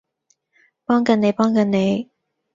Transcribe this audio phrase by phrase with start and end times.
[0.83, 2.09] 幫緊你幫緊你